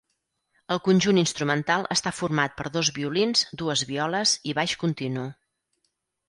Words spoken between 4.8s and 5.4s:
continu.